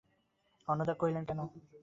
[0.67, 1.39] অন্নদা কহিলেন, কেন?